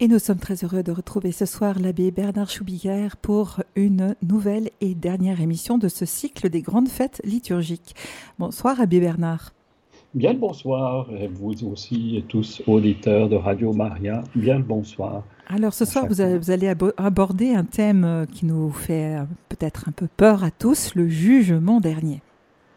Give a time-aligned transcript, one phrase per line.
[0.00, 4.70] Et nous sommes très heureux de retrouver ce soir l'abbé Bernard Choubillère pour une nouvelle
[4.80, 7.96] et dernière émission de ce cycle des grandes fêtes liturgiques.
[8.38, 9.50] Bonsoir abbé Bernard.
[10.14, 15.24] Bien le bonsoir, et vous aussi et tous auditeurs de Radio Maria, bien le bonsoir.
[15.48, 16.20] Alors ce soir, vous,
[16.52, 20.94] allez aborder un thème euh, qui nous fait euh, peut-être un peu peur à tous,
[20.94, 22.22] le jugement dernier.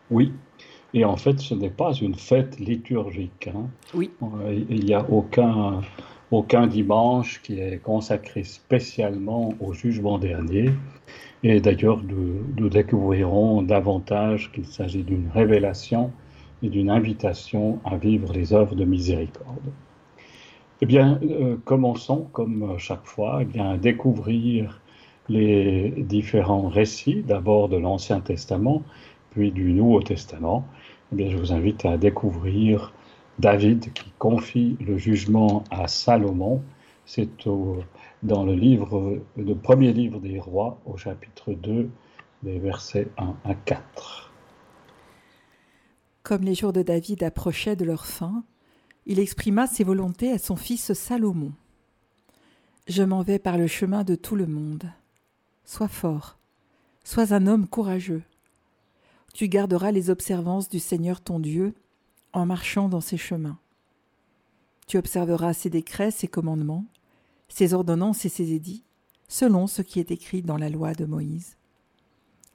[0.09, 0.33] Oui,
[0.93, 3.49] et en fait, ce n'est pas une fête liturgique.
[3.53, 3.67] Hein.
[3.93, 4.09] Oui.
[4.23, 5.81] Euh, il n'y a aucun
[6.31, 10.71] aucun dimanche qui est consacré spécialement au jugement dernier.
[11.43, 16.11] Et d'ailleurs, nous, découvrirons davantage qu'il s'agit d'une révélation
[16.63, 19.71] et d'une invitation à vivre les œuvres de miséricorde.
[20.81, 24.81] Eh bien, euh, commençons, comme chaque fois, eh à découvrir
[25.29, 28.83] les différents récits, d'abord de l'Ancien Testament,
[29.31, 30.65] puis du Nouveau Testament.
[31.11, 32.93] Eh bien, je vous invite à découvrir
[33.41, 36.61] David qui confie le jugement à Salomon.
[37.07, 37.27] C'est
[38.21, 39.19] dans le livre,
[39.63, 41.89] premier livre des rois, au chapitre 2,
[42.43, 44.31] des versets 1 à 4.
[46.21, 48.43] Comme les jours de David approchaient de leur fin,
[49.07, 51.51] il exprima ses volontés à son fils Salomon.
[52.87, 54.83] Je m'en vais par le chemin de tout le monde.
[55.65, 56.37] Sois fort,
[57.03, 58.21] sois un homme courageux.
[59.33, 61.73] Tu garderas les observances du Seigneur ton Dieu
[62.33, 63.59] en marchant dans ses chemins.
[64.87, 66.85] Tu observeras ses décrets, ses commandements,
[67.47, 68.83] ses ordonnances et ses édits,
[69.27, 71.57] selon ce qui est écrit dans la loi de Moïse.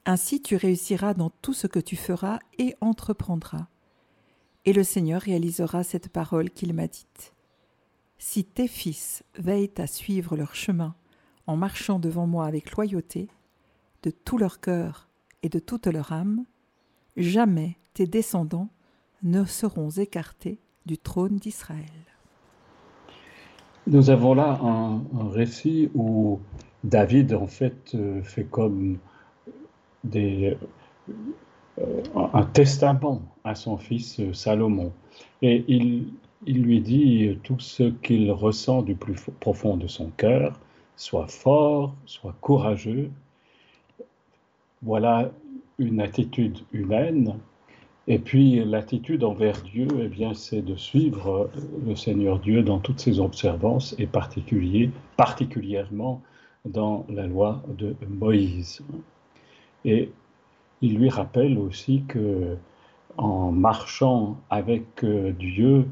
[0.04, 3.66] Ainsi tu réussiras dans tout ce que tu feras et entreprendras.
[4.64, 7.34] Et le Seigneur réalisera cette parole qu'il m'a dite.
[8.18, 10.94] Si tes fils veillent à suivre leur chemin
[11.46, 13.28] en marchant devant moi avec loyauté,
[14.02, 15.08] de tout leur cœur
[15.42, 16.44] et de toute leur âme,
[17.16, 18.68] jamais tes descendants
[19.26, 21.82] ne seront écartés du trône d'Israël.
[23.88, 26.40] Nous avons là un, récit où
[26.84, 28.98] David, en fait, euh, fait comme
[30.14, 30.54] euh,
[32.14, 34.92] un testament à son fils euh, Salomon.
[35.42, 36.12] Et il,
[36.46, 40.58] il lui dit tout ce qu'il ressent du plus profond de son cœur,
[40.94, 43.10] soit fort, soit courageux.
[44.82, 45.30] Voilà
[45.78, 47.36] une attitude humaine
[48.08, 51.50] et puis l'attitude envers Dieu, eh bien, c'est de suivre
[51.84, 56.22] le Seigneur Dieu dans toutes ses observances et particulièrement
[56.64, 58.82] dans la loi de Moïse.
[59.84, 60.12] Et
[60.82, 62.56] il lui rappelle aussi que
[63.16, 65.04] en marchant avec
[65.38, 65.88] Dieu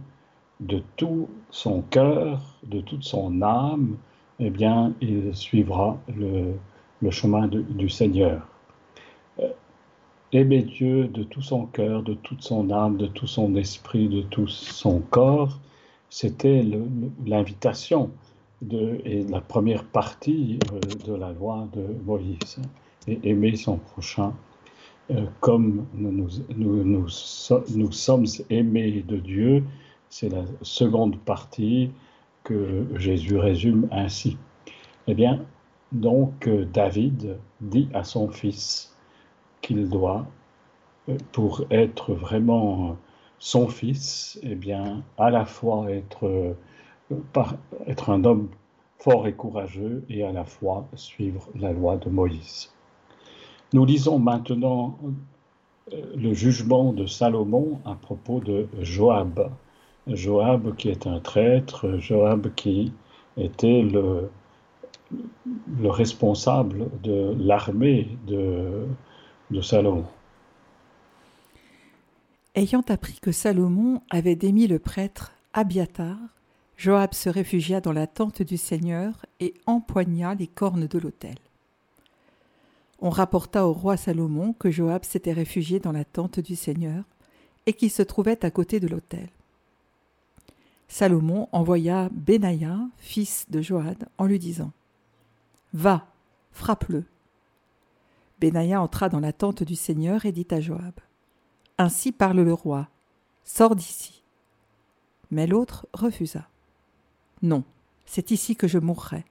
[0.60, 3.96] de tout son cœur, de toute son âme,
[4.40, 6.54] eh bien, il suivra le,
[7.10, 8.46] chemin du Seigneur
[10.34, 14.22] aimer Dieu de tout son cœur, de toute son âme, de tout son esprit, de
[14.22, 15.60] tout son corps,
[16.10, 16.64] c'était
[17.24, 18.10] l'invitation
[18.70, 22.60] et la première partie euh, de la loi de Moïse.
[23.06, 24.32] Et aimer son prochain
[25.10, 29.62] euh, comme nous, nous, sommes aimés de Dieu,
[30.08, 31.90] c'est la seconde partie
[32.42, 34.38] que Jésus résume ainsi.
[35.06, 35.44] Eh bien,
[35.92, 38.93] donc euh, David dit à son fils,
[39.64, 40.26] qu'il doit,
[41.08, 42.96] euh, pour être vraiment
[43.38, 46.54] son fils, et eh bien, à la fois être, euh,
[47.86, 48.48] être un homme
[48.98, 52.72] fort et courageux et à la fois suivre la loi de Moïse.
[53.72, 54.98] Nous lisons maintenant
[55.92, 59.50] euh, le jugement de Salomon à propos de Joab.
[60.06, 62.92] Joab qui est un traître, Joab qui
[63.36, 64.30] était le,
[65.80, 68.86] le responsable de l'armée de,
[69.50, 70.06] de Salomon.
[72.54, 76.16] Ayant appris que Salomon avait démis le prêtre Abiatar,
[76.76, 81.36] Joab se réfugia dans la tente du Seigneur et empoigna les cornes de l'autel.
[83.00, 87.04] On rapporta au roi Salomon que Joab s'était réfugié dans la tente du Seigneur
[87.66, 89.28] et qu'il se trouvait à côté de l'autel.
[90.88, 94.72] Salomon envoya Benaïa, fils de Joad, en lui disant
[95.72, 96.06] Va,
[96.52, 97.04] frappe-le.
[98.40, 100.94] Benaïa entra dans la tente du Seigneur et dit à Joab
[101.78, 102.88] Ainsi parle le roi,
[103.44, 104.22] sors d'ici.
[105.30, 106.48] Mais l'autre refusa.
[107.42, 107.64] Non,
[108.06, 109.24] c'est ici que je mourrai.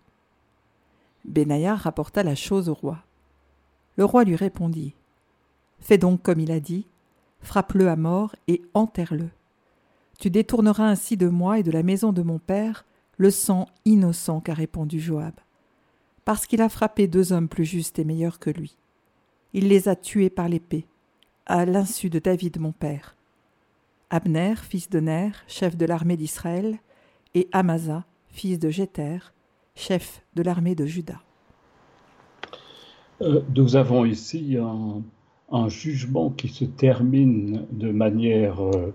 [1.25, 3.03] Benaïa rapporta la chose au roi.
[3.95, 4.93] Le roi lui répondit
[5.79, 6.87] Fais donc comme il a dit,
[7.41, 9.29] frappe-le à mort et enterre-le.
[10.19, 12.85] Tu détourneras ainsi de moi et de la maison de mon père
[13.17, 15.33] le sang innocent qu'a répondu Joab,
[16.25, 18.77] parce qu'il a frappé deux hommes plus justes et meilleurs que lui.
[19.55, 20.87] Il les a tués par l'épée,
[21.45, 23.15] à l'insu de David mon père.
[24.09, 26.79] Abner, fils de Ner, chef de l'armée d'Israël,
[27.35, 29.19] et Amasa, fils de Jéter,
[29.75, 31.21] chef de l'armée de Juda.
[33.21, 38.91] Euh, nous avons ici un, jugement qui se termine de manière euh,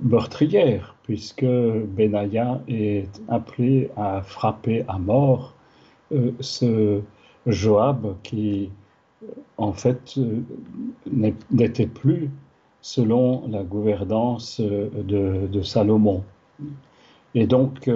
[0.00, 5.56] meurtrière, puisque Benaya est appelé à frapper à mort
[6.12, 7.00] euh, ce
[7.46, 8.70] Joab qui,
[9.56, 10.18] en fait,
[11.50, 12.30] n'était plus
[12.80, 16.22] selon la gouvernance de, Salomon.
[17.34, 17.90] Et donc,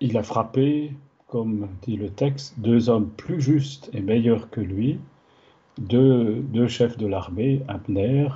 [0.00, 0.92] il a frappé
[1.32, 4.98] comme dit le texte, deux hommes plus justes et meilleurs que lui,
[5.78, 8.28] deux, chefs de l'armée, Abner,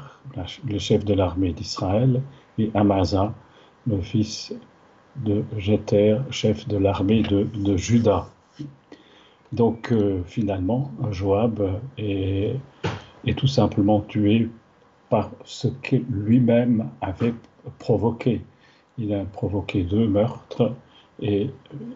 [0.67, 2.23] le chef de l'armée d'Israël,
[2.57, 3.35] et Amasa,
[3.87, 4.55] le fils
[5.17, 8.29] de Jeter, chef de l'armée de, Juda.
[9.57, 12.57] Donc euh, finalement, Joab est,
[13.39, 14.51] tout simplement tué
[15.09, 17.33] par ce qu'il lui-même avait
[17.79, 18.43] provoqué.
[18.99, 20.75] Il a provoqué deux meurtres
[21.23, 21.49] et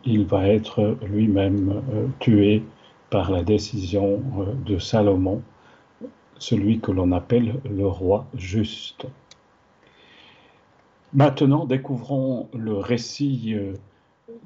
[0.07, 2.63] il va être lui-même euh, tué
[3.11, 5.43] par la décision euh, de Salomon,
[6.39, 9.07] celui que l'on appelle le roi juste.
[11.13, 13.55] Maintenant, découvrons le récit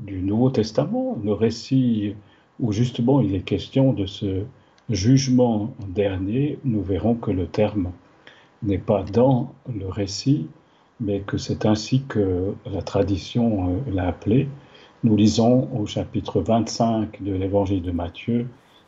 [0.01, 2.17] du Nouveau Testament, le récit
[2.61, 4.45] où justement il est question de ce
[4.91, 6.59] jugement dernier.
[6.65, 7.93] Nous verrons que le terme
[8.63, 10.49] n'est pas dans le récit,
[11.01, 14.49] mais que c'est ainsi que la tradition l'a appelé.
[15.03, 18.47] Nous lisons au chapitre 25 de l'évangile de Matthieu,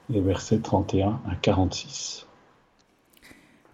[0.08, 2.26] les versets 31 à 46.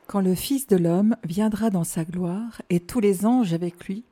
[0.06, 4.04] Quand le Fils de l'homme viendra dans sa gloire, et tous les anges avec lui,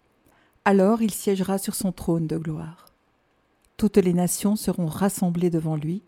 [0.64, 2.89] alors il siégera sur son trône de gloire.
[3.80, 6.02] Toutes les nations seront rassemblées devant lui.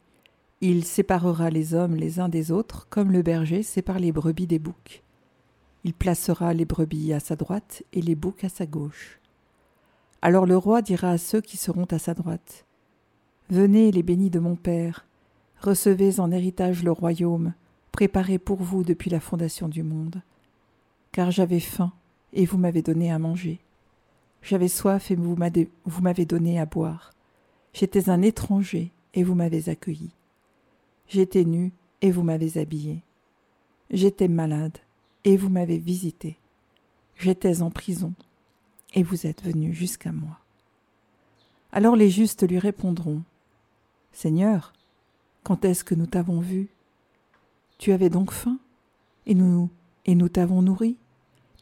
[0.61, 4.59] Il séparera les hommes les uns des autres, comme le berger sépare les brebis des
[4.59, 5.03] boucs.
[5.83, 9.21] Il placera les brebis à sa droite et les boucs à sa gauche.
[10.21, 12.67] Alors le roi dira à ceux qui seront à sa droite
[13.49, 15.07] Venez, les bénis de mon Père,
[15.59, 17.55] recevez en héritage le royaume,
[17.91, 20.21] préparé pour vous depuis la fondation du monde.
[21.11, 21.93] Car j'avais faim,
[22.35, 23.61] et vous m'avez donné à manger.
[24.43, 27.13] J'avais soif, et vous m'avez donné à boire.
[27.73, 30.11] J'étais un étranger, et vous m'avez accueilli.
[31.09, 33.03] J'étais nu, et vous m'avez habillé.
[33.91, 34.79] J'étais malade,
[35.25, 36.37] et vous m'avez visité.
[37.17, 38.13] J'étais en prison,
[38.95, 40.39] et vous êtes venu jusqu'à moi.
[41.73, 43.23] Alors les justes lui répondront,
[44.13, 44.75] Seigneur,
[45.43, 46.69] quand est-ce que nous t'avons vu?
[47.79, 48.59] Tu avais donc faim,
[49.27, 49.71] et nous,
[50.05, 50.97] et nous t'avons nourri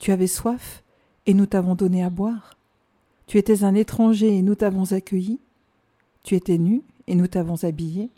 [0.01, 0.83] Tu avais soif,
[1.27, 2.57] et nous t'avons donné à boire
[3.27, 5.39] Tu étais un étranger, et nous t'avons accueilli
[6.23, 8.11] Tu étais nu, et nous t'avons habillé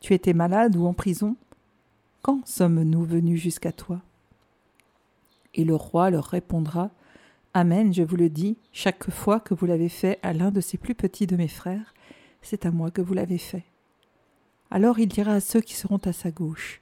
[0.00, 1.36] Tu étais malade ou en prison
[2.22, 4.00] Quand sommes-nous venus jusqu'à toi?
[5.54, 6.90] Et le roi leur répondra,
[7.54, 10.78] Amen, je vous le dis, chaque fois que vous l'avez fait à l'un de ces
[10.78, 11.94] plus petits de mes frères,
[12.42, 13.64] c'est à moi que vous l'avez fait.
[14.70, 16.80] Alors il dira à ceux qui seront à sa gauche,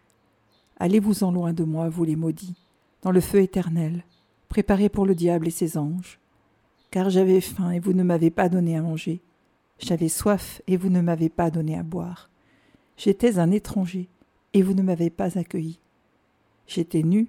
[0.79, 2.57] Allez-vous-en loin de moi, vous les maudits,
[3.01, 4.05] dans le feu éternel,
[4.51, 6.19] préparé pour le diable et ses anges.
[6.91, 9.23] Car j'avais faim et vous ne m'avez pas donné à manger,
[9.79, 12.31] j'avais soif et vous ne m'avez pas donné à boire.
[12.97, 14.09] J'étais un étranger
[14.55, 15.79] et vous ne m'avez pas accueilli.
[16.67, 17.29] J'étais nu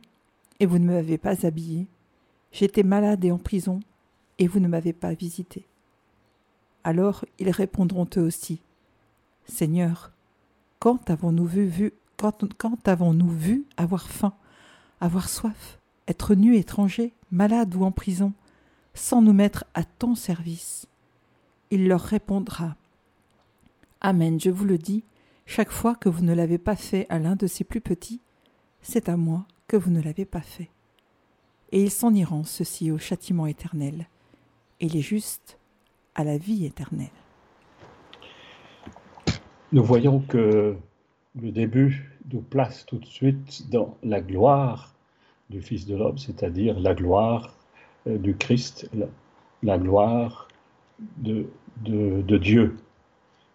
[0.59, 1.87] et vous ne m'avez pas habillé.
[2.51, 3.81] J'étais malade et en prison,
[4.39, 5.67] et vous ne m'avez pas visité.
[6.83, 8.61] Alors ils répondront eux aussi.
[9.45, 10.11] Seigneur,
[10.79, 14.33] quand avons-nous vu, vu quand, quand avons-nous vu avoir faim,
[15.01, 18.33] avoir soif, être nu étranger, malade ou en prison,
[18.93, 20.87] sans nous mettre à ton service?
[21.71, 22.75] Il leur répondra.
[24.01, 25.03] Amen, je vous le dis,
[25.45, 28.21] chaque fois que vous ne l'avez pas fait à l'un de ces plus petits,
[28.81, 30.69] c'est à moi que vous ne l'avez pas fait
[31.71, 34.07] et ils s'en iront, ceux-ci au châtiment éternel,
[34.79, 35.59] et les justes
[36.15, 37.07] à la vie éternelle.
[39.71, 40.77] Nous voyons que
[41.35, 44.93] le début nous place tout de suite dans la gloire
[45.49, 47.55] du Fils de l'homme, c'est-à-dire la gloire
[48.07, 48.89] euh, du Christ,
[49.63, 50.46] la, gloire
[51.17, 51.45] de,
[51.83, 52.77] de, Dieu.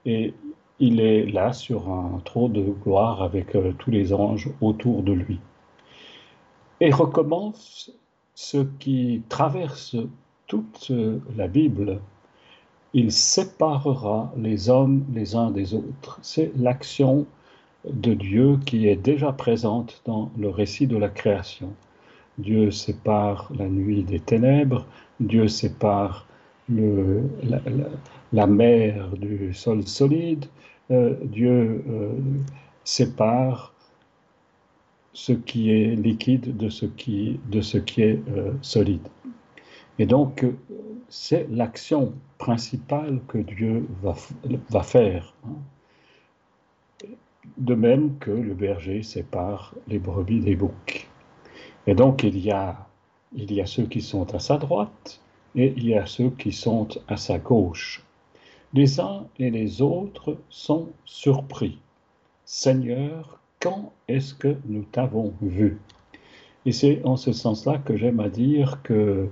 [0.04, 0.34] Et
[0.78, 5.12] il est là sur un trône de gloire avec euh, tous les anges autour de
[5.12, 5.40] lui.
[6.80, 7.92] Et recommence
[8.34, 9.96] ce qui traverse
[10.46, 10.90] toute
[11.36, 12.00] la Bible,
[12.94, 16.18] il séparera les hommes les uns des autres.
[16.22, 17.26] C'est l'action
[17.88, 21.72] de Dieu qui est déjà présente dans le récit de la création.
[22.38, 24.86] Dieu sépare la nuit des ténèbres,
[25.20, 26.26] Dieu sépare
[26.68, 30.46] la, mer du sol solide,
[30.90, 32.12] euh, Dieu euh,
[32.84, 33.74] sépare
[35.12, 39.06] ce qui est liquide de ce qui, de ce qui est euh, solide.
[39.98, 40.46] Et donc,
[41.08, 44.14] c'est l'action principale que Dieu va,
[44.70, 45.34] va faire.
[45.44, 45.56] Hein.
[47.58, 51.08] De même que le berger sépare les brebis des boucs.
[51.86, 52.86] Et donc il y a,
[53.34, 55.21] il y a ceux qui sont à sa droite
[55.54, 58.02] et il y a ceux qui sont à sa gauche.
[58.74, 61.78] Les uns et les autres sont surpris.
[62.44, 65.78] Seigneur, quand est-ce que nous t'avons vu?
[66.64, 69.26] Et c'est en ce sens-là que j'aime à dire que euh,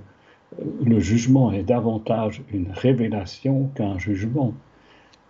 [0.83, 4.53] le jugement est davantage une révélation qu'un jugement.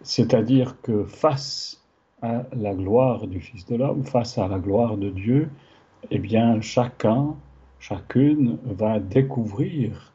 [0.02, 1.84] C'est-à-dire que face
[2.22, 5.50] à la gloire du Fils de l'homme, face à la gloire de Dieu,
[6.10, 7.36] eh bien chacun,
[7.80, 10.12] chacune va découvrir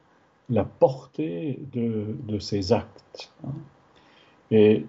[0.49, 3.33] la portée de, de actes.
[3.45, 3.53] Hein.
[4.50, 4.87] Et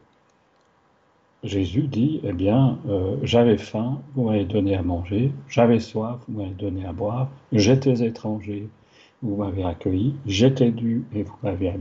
[1.44, 6.40] Jésus dit, eh bien, euh, j'avais faim, vous m'avez donné à manger, j'avais soif, vous
[6.40, 8.68] m'avez donné à boire, j'étais étranger,
[9.22, 11.74] vous m'avez accueilli, j'étais dû et vous m'avez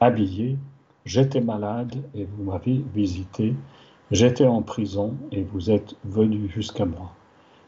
[0.00, 0.56] habillé,
[1.04, 3.54] j'étais malade et vous m'avez visité,
[4.10, 7.12] j'étais en prison et vous êtes venu jusqu'à moi.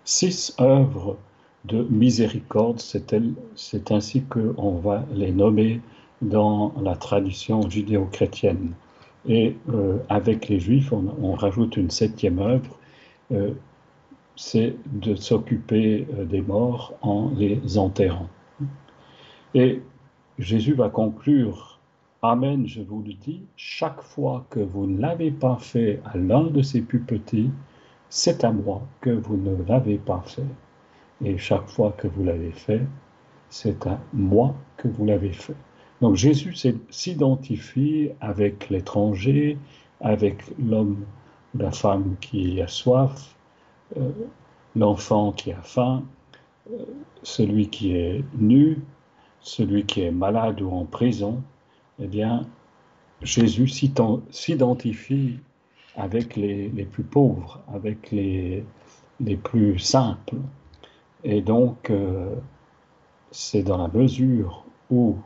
[0.05, 1.17] Six œuvres
[1.64, 5.81] de miséricorde, c'est ainsi qu'on va les nommer
[6.21, 8.73] dans la tradition judéo-chrétienne.
[9.28, 12.78] Et euh, avec les Juifs, on, rajoute une septième œuvre,
[13.31, 13.52] euh,
[14.35, 18.28] c'est de s'occuper euh, des morts en les enterrant.
[19.54, 19.83] Et
[20.38, 21.78] Jésus va conclure,
[22.23, 26.45] Amen, je vous le dis, chaque fois que vous ne l'avez pas fait à l'un
[26.45, 27.50] de ces plus petits,
[28.09, 30.42] c'est à moi que vous ne l'avez pas fait.
[31.25, 32.83] Et chaque fois que vous l'avez fait,
[33.49, 35.55] c'est à moi que vous l'avez fait.
[36.00, 36.55] Donc Jésus
[36.91, 39.57] s'identifie avec l'étranger,
[40.00, 41.05] avec l'homme
[41.55, 43.37] ou la femme qui a soif,
[43.97, 44.11] euh,
[44.75, 46.02] l'enfant qui a faim,
[46.71, 46.85] euh,
[47.23, 48.79] celui qui est nu,
[49.41, 51.43] celui qui est malade ou en prison.
[52.00, 52.47] Eh bien,
[53.23, 55.38] Jésus s'identifie
[55.95, 58.64] avec les, plus pauvres, avec les,
[59.21, 60.37] les plus simples.
[61.25, 62.35] Et donc, euh,
[63.31, 65.17] c'est dans la mesure où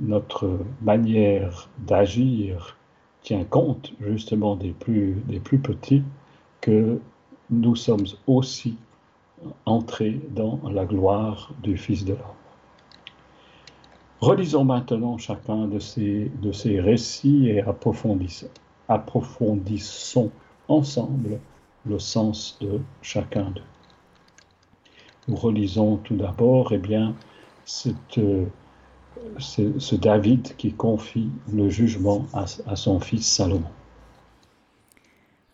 [0.00, 2.76] notre manière d'agir
[3.22, 5.22] tient compte justement des plus,
[5.62, 6.02] petits,
[6.60, 7.00] que
[7.50, 8.76] nous sommes aussi
[9.64, 12.22] entrés dans la gloire du Fils de l'homme.
[14.20, 17.62] Relisons maintenant chacun de ces, de ces récits et
[18.88, 20.32] approfondissons
[20.66, 21.38] ensemble
[21.86, 23.62] le sens de chacun d'eux.
[25.28, 27.14] Nous relisons tout d'abord eh bien,
[27.64, 27.94] c'est
[29.38, 33.70] ce David qui confie le jugement à, son fils Salomon.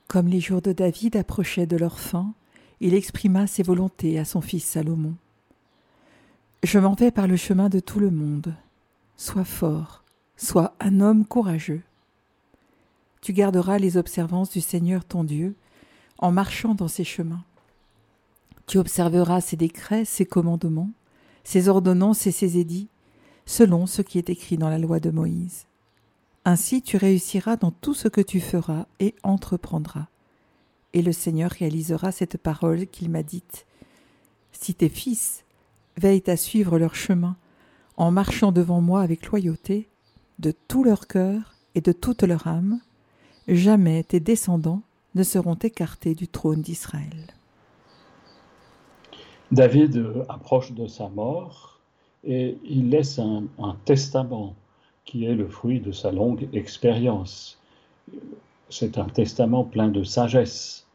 [0.07, 2.35] Comme les jours de David approchaient de leur fin,
[2.81, 5.15] il exprima ses volontés à son fils Salomon.
[6.63, 8.55] Je m'en vais par le chemin de tout le monde.
[9.17, 10.05] Sois fort,
[10.37, 11.83] sois un homme courageux.
[13.23, 15.57] Tu garderas les observances du Seigneur ton Dieu
[16.19, 17.43] en marchant dans ses chemins.
[18.67, 20.91] Tu observeras ses décrets, ses commandements,
[21.45, 22.89] ses ordonnances et ses édits,
[23.47, 25.67] selon ce qui est écrit dans la loi de Moïse.
[26.45, 30.09] Ainsi tu réussiras dans tout ce que tu feras et entreprendras.
[30.93, 33.67] Et le Seigneur réalisera cette parole qu'il m'a dite.
[34.53, 35.45] Si tes fils
[35.97, 37.37] veillent à suivre leur chemin,
[37.97, 39.89] en marchant devant moi avec loyauté,
[40.39, 42.81] de tout leur cœur et de toute leur âme,
[43.49, 44.83] jamais tes descendants
[45.15, 47.35] ne seront écartés du trône d'Israël.
[49.55, 51.79] David approche de sa mort
[52.25, 53.47] et il laisse un,
[53.85, 54.57] testament
[55.05, 57.61] qui est le fruit de sa longue expérience.
[58.69, 60.87] C'est un testament plein de sagesse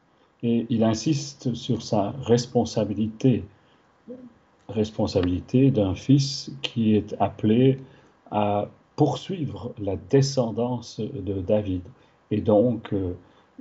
[0.44, 3.46] et il insiste sur sa responsabilité,
[4.68, 7.80] responsabilité d'un fils qui est appelé
[8.30, 11.84] à poursuivre la descendance de David
[12.30, 13.14] et donc euh,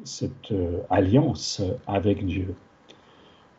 [0.02, 2.56] cette euh, alliance avec Dieu.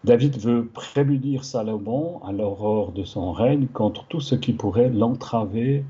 [0.06, 5.84] David veut prémunir Salomon à l'aurore de son règne contre tout ce qui pourrait l'entraver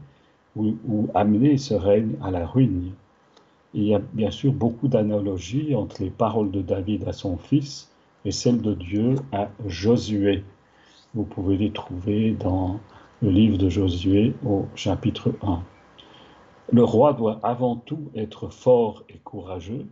[0.56, 2.92] ou, amener ce règne à la ruine.
[3.76, 7.92] Il y a bien sûr beaucoup d'analogies entre les paroles de David à son fils
[8.26, 10.44] et celles de Dieu à Josué.
[11.14, 12.80] Vous pouvez les trouver dans
[13.22, 15.62] le livre de Josué au chapitre 1.
[16.72, 19.86] Le roi doit avant tout être fort et courageux.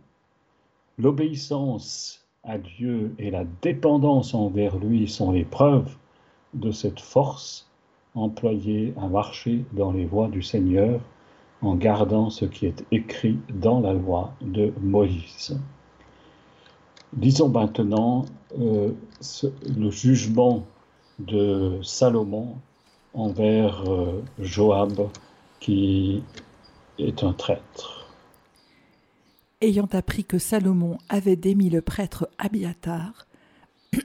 [0.98, 5.96] L'obéissance à Dieu et la dépendance envers lui sont les preuves
[6.54, 7.68] de cette force
[8.14, 11.00] employée à marcher dans les voies du Seigneur
[11.62, 15.58] en gardant ce qui est écrit dans la loi de Moïse.
[17.12, 18.24] Disons maintenant
[18.58, 18.92] euh,
[19.76, 20.64] le jugement
[21.18, 22.56] de Salomon
[23.14, 25.08] envers euh, Joab
[25.58, 26.22] qui
[26.98, 27.97] est un traître.
[29.60, 33.26] Ayant appris que Salomon avait démis le prêtre Abiatar,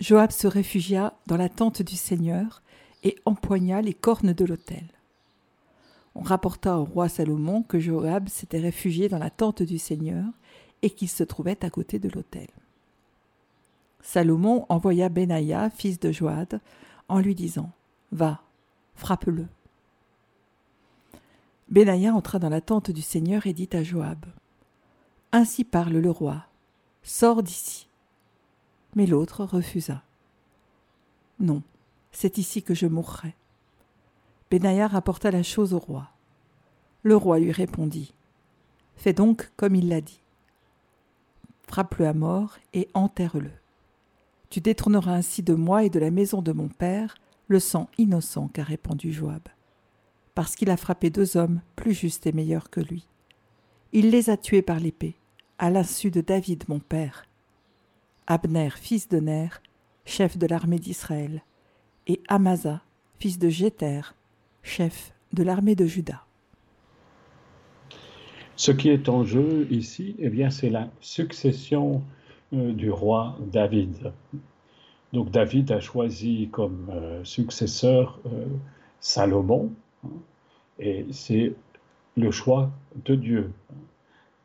[0.00, 2.62] Joab se réfugia dans la tente du Seigneur
[3.04, 4.84] et empoigna les cornes de l'autel.
[6.14, 10.26] On rapporta au roi Salomon que Joab s'était réfugié dans la tente du Seigneur
[10.82, 12.48] et qu'il se trouvait à côté de l'autel.
[14.02, 16.60] Salomon envoya Benaïa, fils de Joad,
[17.08, 17.70] en lui disant
[18.12, 18.42] Va,
[18.94, 19.46] frappe-le.
[21.70, 24.26] Benaïa entra dans la tente du Seigneur et dit à Joab
[25.30, 26.46] Ainsi parle le roi,
[27.02, 27.88] sors d'ici.
[28.94, 30.02] Mais l'autre refusa.
[31.38, 31.62] Non,
[32.12, 33.34] c'est ici que je mourrai.
[34.50, 36.08] Benaïa rapporta la chose au roi.
[37.02, 38.14] Le roi lui répondit
[38.96, 40.20] Fais donc comme il l'a dit.
[41.68, 43.50] Frappe-le à mort et enterre-le.
[44.48, 47.16] Tu détourneras ainsi de moi et de la maison de mon père
[47.48, 49.42] le sang innocent qu'a répandu Joab,
[50.34, 53.06] parce qu'il a frappé deux hommes plus justes et meilleurs que lui.
[53.92, 55.14] Il les a tués par l'épée,
[55.58, 57.24] à l'insu de David mon père.
[58.26, 59.48] Abner, fils de Ner,
[60.04, 61.42] chef de l'armée d'Israël,
[62.06, 62.82] et Amasa,
[63.18, 64.00] fils de Jéter,
[64.62, 66.24] chef de l'armée de Juda.
[68.56, 72.02] Ce qui est en jeu ici, eh bien, c'est la succession
[72.52, 74.12] euh, du roi David.
[75.12, 78.46] Donc David a choisi comme euh, successeur euh,
[79.00, 79.72] Salomon,
[80.04, 80.08] hein,
[80.78, 81.54] et c'est
[82.16, 82.70] le choix
[83.04, 83.52] de Dieu.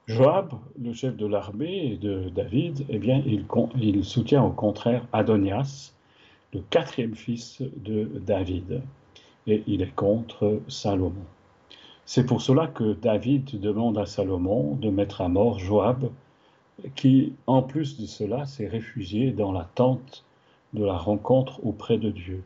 [0.05, 3.45] Joab, le chef de l'armée de David, eh bien, il,
[3.79, 5.93] il, soutient au contraire Adonias,
[6.53, 8.81] le quatrième fils de David,
[9.47, 11.23] et il est contre Salomon.
[12.05, 16.09] C'est pour cela que David demande à Salomon de mettre à mort Joab,
[16.95, 20.25] qui, en plus de cela, s'est réfugié dans la tente
[20.73, 22.43] de la rencontre auprès de Dieu,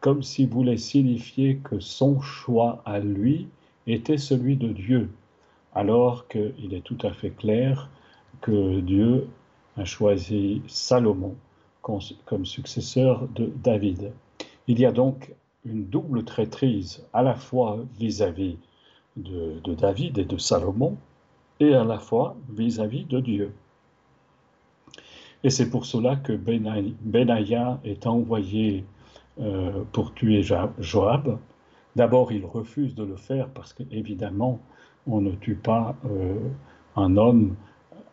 [0.00, 3.46] comme s'il voulait signifier que son choix à lui
[3.86, 5.08] était celui de Dieu,
[5.76, 7.90] alors qu'il est tout à fait clair
[8.40, 9.28] que Dieu
[9.76, 11.36] a choisi Salomon
[11.82, 14.10] comme successeur de David.
[14.66, 15.34] Il y a donc
[15.66, 18.56] une double traîtrise à la fois vis-à-vis
[19.16, 20.96] de, David et de Salomon,
[21.60, 23.52] et à la fois vis à -vis de Dieu.
[25.44, 28.84] Et c'est pour cela que Benaïa est envoyé
[29.40, 31.38] euh, pour tuer Joab.
[31.94, 34.60] D'abord, il refuse de le faire parce qu'évidemment,
[35.06, 36.38] on ne tue pas euh,
[36.96, 37.54] un homme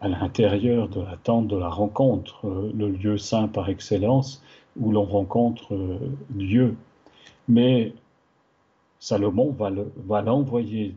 [0.01, 4.43] à l'intérieur de la tente de la rencontre, euh, le lieu saint par excellence
[4.77, 5.99] où l'on rencontre
[6.31, 6.75] Dieu.
[7.47, 7.93] Mais
[8.99, 9.55] Salomon
[10.07, 10.95] va l'envoyer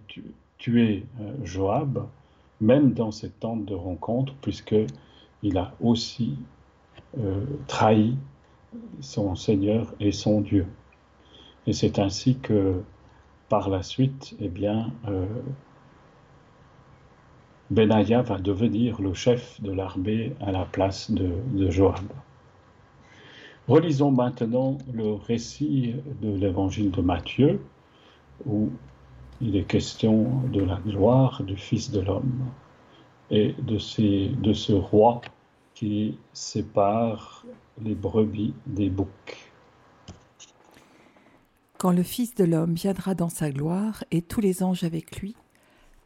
[0.56, 1.04] tuer
[1.42, 2.06] Joab,
[2.60, 4.76] même dans cette tente de rencontre, puisque
[5.42, 6.38] il a aussi
[7.18, 8.16] euh, trahi
[9.00, 10.66] son Seigneur et son Dieu.
[11.66, 12.82] Et c'est ainsi que
[13.48, 15.26] par la suite, eh bien, euh,
[17.70, 22.06] Benaïa va devenir le chef de l'armée à la place de, Joab.
[23.66, 27.60] Relisons maintenant le récit de l'évangile de Matthieu,
[28.44, 28.70] où
[29.40, 32.44] il est question de la gloire du Fils de l'homme
[33.30, 35.20] et de ce roi
[35.74, 37.44] qui sépare
[37.82, 39.50] les brebis des boucs.
[41.78, 45.34] Quand le Fils de l'homme viendra dans sa gloire et tous les anges avec lui,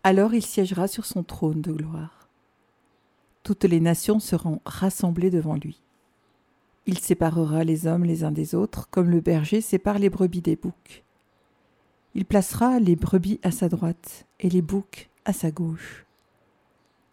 [0.02, 2.28] alors il siégera sur son trône de gloire.
[3.42, 5.82] Toutes les nations seront rassemblées devant lui.
[6.86, 10.56] Il séparera les hommes les uns des autres, comme le berger sépare les brebis des
[10.56, 11.04] boucs.
[12.14, 16.06] Il placera les brebis à sa droite et les boucs à sa gauche.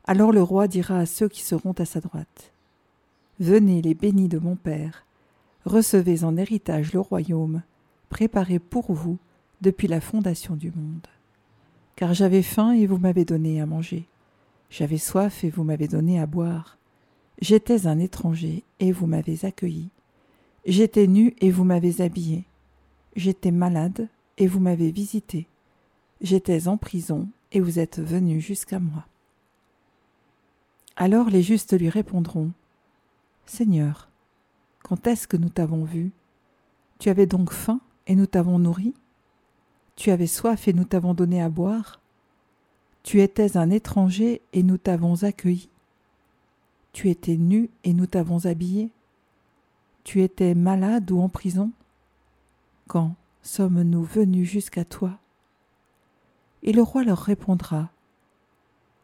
[0.06, 2.54] Alors le roi dira à ceux qui seront à sa droite
[3.40, 5.06] Venez, les bénis de mon Père,
[5.66, 7.62] recevez en héritage le royaume,
[8.10, 9.18] préparé pour vous
[9.62, 11.08] depuis la fondation du monde.
[11.98, 14.06] Car j'avais faim et vous m'avez donné à manger,
[14.70, 16.78] j'avais soif et vous m'avez donné à boire,
[17.42, 19.90] j'étais un étranger et vous m'avez accueilli,
[20.64, 22.46] j'étais nu et vous m'avez habillé,
[23.16, 25.48] j'étais malade et vous m'avez visité,
[26.22, 29.08] j'étais en prison et vous êtes venu jusqu'à moi.
[30.96, 32.52] Alors les justes lui répondront
[33.48, 34.08] Seigneur,
[34.84, 36.12] quand est-ce que nous t'avons vu?
[37.00, 38.94] Tu avais donc faim et nous t'avons nourri?
[39.98, 42.00] Tu avais soif et nous t'avons donné à boire.
[43.02, 45.70] Tu étais un étranger et nous t'avons accueilli.
[46.94, 48.92] Tu étais nu et nous t'avons habillé.
[50.04, 51.72] Tu étais malade ou en prison.
[52.88, 55.18] Quand sommes-nous venus jusqu'à toi?
[56.62, 57.90] Et le roi leur répondra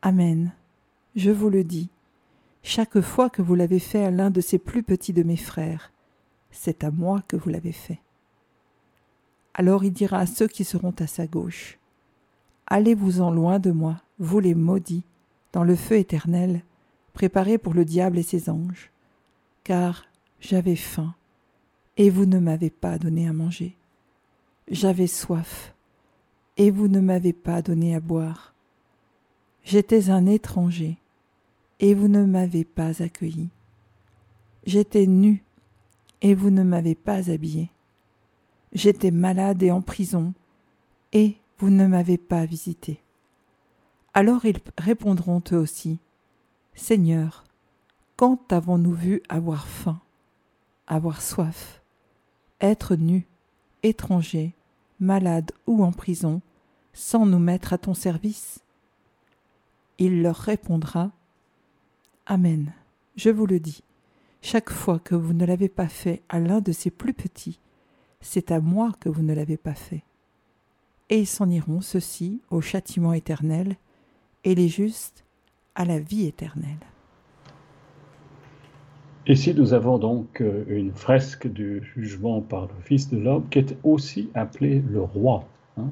[0.03, 0.53] Amen.
[1.15, 1.89] Je vous le dis,
[2.61, 5.91] chaque fois que vous l'avez fait à l'un de ces plus petits de mes frères,
[6.51, 7.99] c'est à moi que vous l'avez fait.
[9.53, 11.77] Alors il dira à ceux qui seront à sa gauche,
[12.67, 15.03] Allez-vous-en loin de moi, vous les maudits,
[15.51, 16.63] dans le feu éternel,
[17.13, 18.89] préparé pour le diable et ses anges,
[19.63, 20.05] car
[20.39, 21.13] j'avais faim,
[21.97, 23.75] et vous ne m'avez pas donné à manger.
[24.69, 25.75] J'avais soif,
[26.57, 28.53] et vous ne m'avez pas donné à boire.
[29.63, 30.97] J'étais un étranger,
[31.79, 33.49] et vous ne m'avez pas accueilli.
[34.65, 35.43] J'étais nu,
[36.21, 37.69] et vous ne m'avez pas habillé.
[38.73, 40.33] J'étais malade et en prison,
[41.11, 42.99] et vous ne m'avez pas visité.
[44.15, 45.99] Alors ils répondront eux aussi,
[46.73, 47.43] Seigneur,
[48.15, 49.99] quand avons-nous vu avoir faim,
[50.87, 51.83] avoir soif,
[52.61, 53.27] être nu,
[53.83, 54.53] étranger,
[54.99, 56.41] malade ou en prison,
[56.93, 58.59] sans nous mettre à ton service?
[59.99, 61.11] Il leur répondra,
[62.25, 62.73] Amen,
[63.17, 63.83] je vous le dis,
[64.41, 67.59] chaque fois que vous ne l'avez pas fait à l'un de ces plus petits,
[68.23, 70.03] c'est à moi que vous ne l'avez pas fait.
[71.09, 73.75] Et ils s'en iront, ceux-ci, au châtiment éternel,
[74.43, 75.23] et les justes
[75.75, 76.79] à la vie éternelle.
[79.27, 83.59] Ici, nous avons donc euh, une fresque du jugement par le Fils de l'homme qui
[83.59, 85.45] est aussi appelé le roi.
[85.77, 85.89] Hein.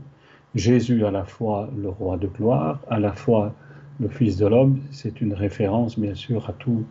[0.53, 3.53] Jésus à la fois le roi de gloire, à la fois
[4.01, 6.83] le Fils de l'homme, c'est une référence bien sûr à tout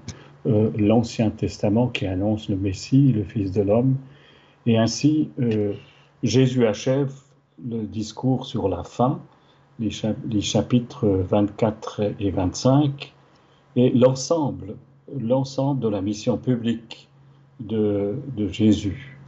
[0.46, 3.96] euh, l'Ancien Testament qui annonce le Messie, le Fils de l'homme.
[4.66, 5.72] Et ainsi, euh,
[6.22, 7.12] Jésus achève
[7.66, 9.20] le discours sur la fin,
[9.78, 9.90] les,
[10.40, 13.14] chapitres 24 et 25,
[13.76, 14.76] et l'ensemble,
[15.18, 17.08] l'ensemble de la mission publique
[17.60, 18.16] de,
[18.50, 19.18] Jésus,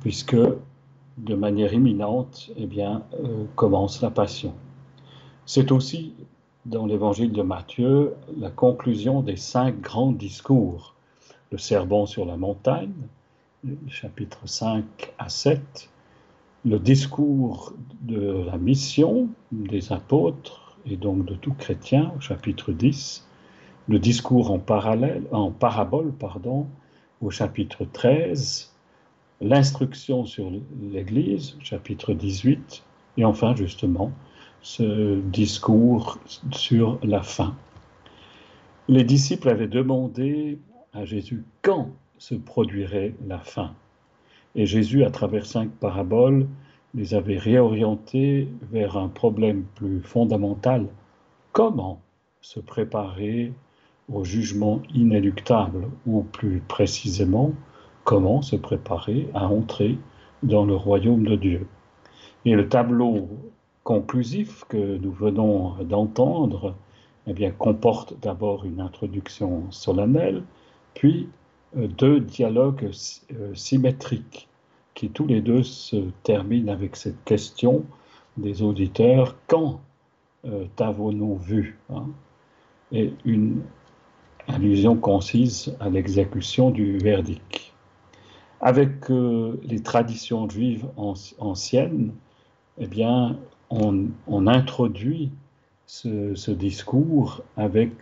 [0.00, 4.54] puisque de manière imminente, eh bien, euh, commence la passion.
[5.46, 6.12] C'est aussi
[6.66, 10.94] dans l'évangile de Matthieu la conclusion des cinq grands discours.
[11.50, 12.92] Le sermon sur la montagne,
[13.88, 14.84] chapitre 5
[15.18, 15.90] à 7,
[16.64, 23.26] le discours de la mission des apôtres et donc de tout chrétien au chapitre 10,
[23.88, 26.66] le discours en, parallèle, en parabole pardon,
[27.20, 28.72] au chapitre 13,
[29.40, 32.84] l'instruction sur l'Église, chapitre 18,
[33.16, 34.12] et enfin justement
[34.62, 36.18] ce discours
[36.52, 37.56] sur la fin.
[38.88, 40.58] Les disciples avaient demandé
[40.92, 43.74] à Jésus quand se produirait la fin.
[44.54, 46.46] Et Jésus, à travers cinq paraboles,
[46.94, 50.86] les avait réorientés vers un problème plus fondamental.
[51.52, 52.00] Comment
[52.40, 53.52] se préparer
[54.12, 57.52] au jugement inéluctable, ou plus précisément,
[58.04, 59.98] comment se préparer à entrer
[60.42, 61.66] dans le royaume de Dieu?
[62.44, 63.28] Et le tableau
[63.84, 66.74] conclusif que nous venons d'entendre
[67.26, 70.42] eh bien, comporte d'abord une introduction solennelle,
[70.94, 71.28] puis
[71.74, 72.90] deux dialogues
[73.32, 74.48] euh, symétriques
[74.94, 77.84] qui tous les deux se terminent avec cette question
[78.36, 79.80] des auditeurs quand
[80.44, 82.06] euh, t'avons-nous vu hein?
[82.90, 83.62] Et une
[84.46, 87.72] allusion concise à l'exécution du verdict.
[88.62, 92.12] Avec les traditions juives anciennes,
[92.78, 93.36] eh bien,
[93.70, 95.30] on, introduit
[95.86, 97.92] ce, discours avec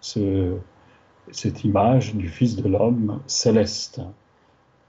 [0.00, 0.58] ce,
[1.30, 4.00] cette image du Fils de l'homme céleste,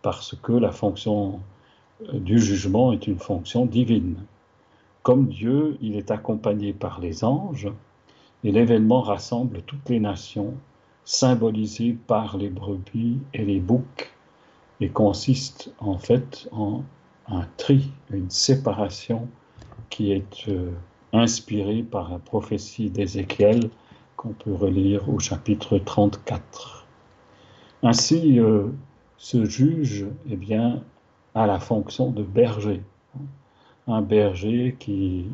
[0.02, 1.40] parce que la fonction
[2.04, 4.18] euh, du jugement est une fonction divine.
[5.04, 7.72] Comme Dieu, il est accompagné par les anges,
[8.44, 10.54] et l'événement rassemble toutes les nations,
[11.04, 14.12] symbolisées par les brebis et les boucs,
[14.82, 16.84] et consiste en fait en
[17.28, 19.28] un tri, une séparation
[19.90, 20.72] qui est euh,
[21.14, 23.70] inspirée par la prophétie d'Ézéchiel
[24.16, 26.86] qu'on peut relire au chapitre 34.
[27.84, 28.68] Ainsi, euh,
[29.18, 30.84] ce juge eh bien,
[31.34, 32.82] a la fonction de berger,
[33.88, 35.28] un berger qui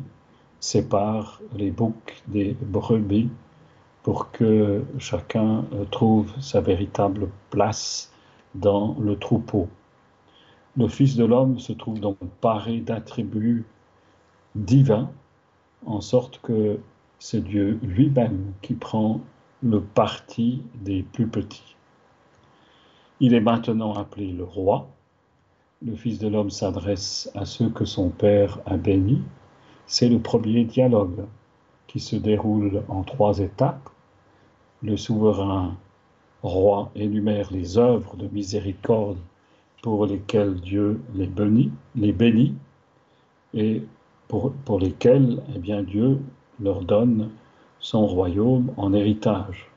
[0.60, 3.30] sépare les boucs des brebis
[4.02, 8.12] pour que chacun euh, trouve sa véritable place
[8.54, 9.68] dans le troupeau.
[10.76, 13.64] Le Fils de l'homme se trouve donc paré d'attributs
[14.54, 15.10] divins,
[15.86, 16.78] en sorte que
[17.22, 19.20] c'est Dieu lui-même qui prend
[19.62, 21.76] le parti des plus petits.
[23.20, 24.88] Il est maintenant appelé le roi.
[25.86, 29.22] Le Fils de l'homme s'adresse à ceux que son Père a bénis.
[29.86, 31.24] C'est le premier dialogue
[31.86, 33.88] qui se déroule en trois étapes.
[34.82, 35.76] Le souverain
[36.42, 39.18] roi énumère les œuvres de miséricorde
[39.80, 42.56] pour lesquelles Dieu les bénit, les bénit
[43.54, 43.84] et
[44.26, 46.18] pour, lesquelles eh bien, Dieu
[46.60, 47.30] leur donne
[47.78, 49.70] son royaume en héritage.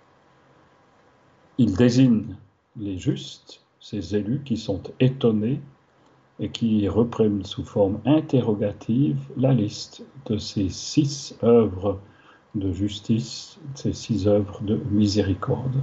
[1.57, 2.35] Il désigne
[2.77, 5.61] les justes, ces élus qui sont étonnés
[6.39, 11.99] et qui reprennent sous forme interrogative la liste de ces six œuvres
[12.55, 15.81] de justice, ces six œuvres de miséricorde.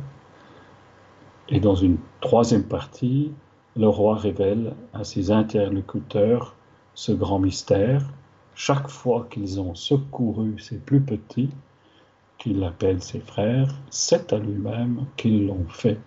[1.49, 3.33] Et dans une troisième partie,
[3.77, 6.55] le roi révèle à ses interlocuteurs
[6.95, 8.05] ce grand mystère.
[8.55, 11.51] Chaque fois qu'ils ont secouru ses plus petits,
[12.39, 15.99] qu'il appelle ses frères, c'est à lui-même qu'ils l'ont fait.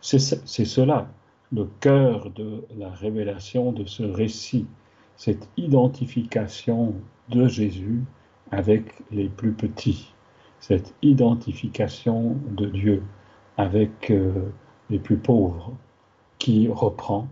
[0.00, 1.08] C'est cela
[1.52, 4.66] le cœur de la révélation de ce récit,
[5.16, 6.94] cette identification
[7.28, 8.04] de Jésus
[8.50, 10.12] avec les plus petits,
[10.60, 13.02] cette identification de Dieu
[13.56, 14.50] avec euh,
[14.90, 15.72] les plus pauvres,
[16.38, 17.28] qui reprend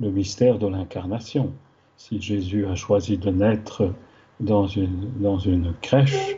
[0.00, 1.52] le mystère de l'incarnation.
[1.98, 3.92] Si Jésus a choisi de naître
[4.40, 6.36] dans une, dans une crèche,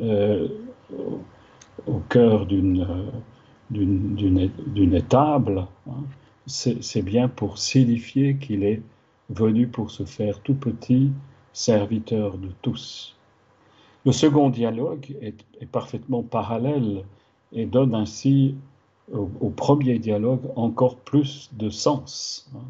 [0.00, 0.48] euh,
[1.86, 2.86] au cœur d'une
[4.92, 6.04] étable, hein,
[6.46, 8.82] c'est bien pour signifier qu'il est
[9.30, 11.10] venu pour se faire tout petit,
[11.52, 13.16] serviteur de tous.
[14.06, 17.04] Le second dialogue est, parfaitement parallèle
[17.52, 18.54] et donne ainsi
[19.12, 22.50] au, premier dialogue encore plus de sens.
[22.54, 22.64] Hein.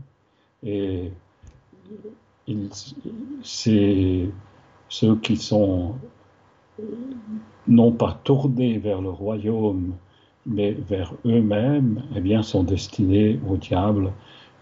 [0.64, 1.10] Et
[3.42, 4.30] c'est
[4.88, 5.94] ceux qui sont
[7.66, 9.94] non pas tournés vers le royaume
[10.46, 14.12] mais vers eux-mêmes, eh bien, sont destinés au diable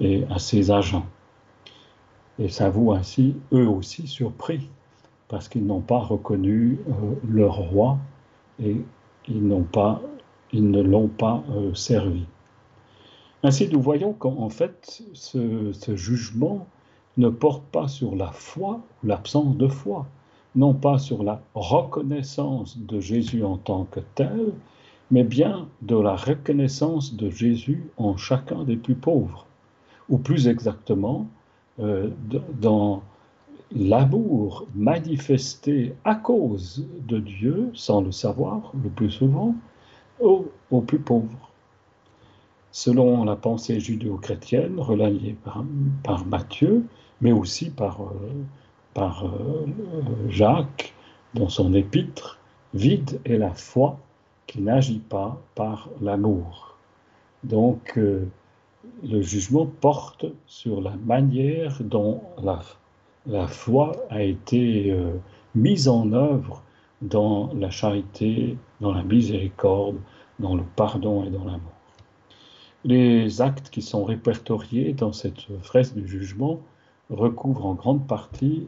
[0.01, 1.07] et à ses agents.
[2.39, 4.69] Et ça vous ainsi, eux aussi, surpris,
[5.29, 6.93] parce qu'ils n'ont pas reconnu euh,
[7.29, 7.99] leur roi
[8.63, 8.77] et
[9.29, 10.01] ils, pas,
[10.53, 12.25] ils ne l'ont pas euh, servi.
[13.43, 16.67] Ainsi, nous voyons qu'en fait, ce, jugement
[17.17, 20.07] ne porte pas sur la foi ou l'absence de foi,
[20.55, 24.53] non pas sur la reconnaissance de Jésus en tant que tel,
[25.11, 29.47] mais bien de la reconnaissance de Jésus en chacun des plus pauvres,
[30.09, 31.27] ou plus exactement,
[31.81, 32.11] euh,
[32.61, 33.03] dans
[33.75, 39.55] l'amour manifesté à cause de Dieu, sans le savoir le plus souvent,
[40.21, 40.47] aux,
[40.87, 41.51] plus pauvres.
[42.71, 45.37] Selon la pensée judéo-chrétienne relayée
[46.05, 46.85] par, Matthieu,
[47.23, 50.93] mais aussi par, euh, euh, Jacques
[51.35, 52.39] dans son épître,
[52.75, 53.99] vide est la foi
[54.47, 56.77] qui n'agit pas par l'amour.
[57.45, 58.29] Donc, euh,
[59.05, 62.61] le jugement porte sur la manière dont la,
[63.27, 64.95] la foi a été
[65.55, 66.63] mise en œuvre
[67.01, 69.97] dans la charité, dans la miséricorde,
[70.41, 71.73] dans le pardon et dans l'amour.
[72.85, 76.61] Les actes qui sont répertoriés dans cette fresque du jugement
[77.11, 78.67] recouvrent en grande partie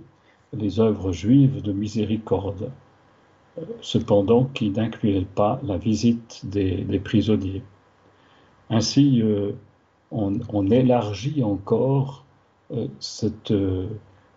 [0.53, 2.71] les œuvres juives de miséricorde,
[3.81, 7.63] cependant qui n'incluait pas la visite des, prisonniers.
[8.71, 9.53] Ainsi, euh,
[10.11, 12.25] on, élargit encore
[12.73, 13.87] euh, cette euh,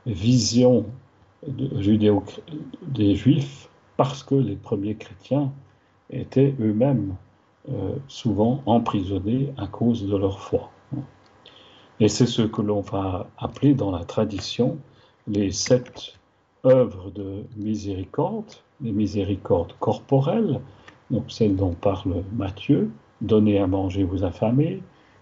[0.05, 0.85] vision
[1.47, 5.51] des Juifs parce que les premiers chrétiens
[6.09, 7.15] étaient eux-mêmes
[8.07, 10.71] souvent emprisonnés à cause de leur foi.
[11.99, 14.77] Et c'est ce que l'on va appeler dans la tradition
[15.27, 16.13] les sept
[16.65, 20.59] œuvres de miséricorde, les miséricordes corporelles,
[21.09, 24.81] donc celles dont parle Matthieu, donner à manger aux affamés,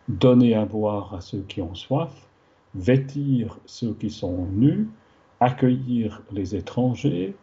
[0.09, 2.11] donner à boire à ceux qui ont soif,
[2.73, 4.89] vêtir ceux qui sont nus,
[5.39, 7.35] accueillir les étrangers,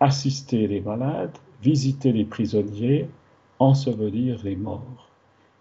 [0.00, 3.08] assister les malades, visiter les prisonniers,
[3.58, 5.08] ensevelir les morts.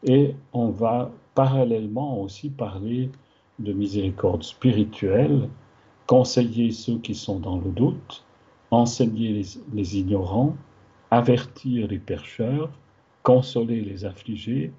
[0.03, 3.11] Et on va parallèlement aussi parler
[3.59, 5.47] de miséricorde spirituelle,
[6.07, 8.25] conseiller ceux qui sont dans le doute,
[8.71, 10.55] enseigner les, ignorants,
[11.11, 12.71] avertir les percheurs,
[13.21, 14.73] consoler les affligés,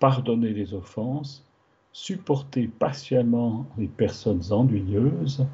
[0.00, 1.44] pardonner les offenses,
[1.92, 5.46] supporter patiemment les personnes ennuyeuses,